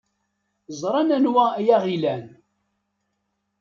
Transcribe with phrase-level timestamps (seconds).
[0.79, 2.25] Ẓran anwa ay aɣ-ilan.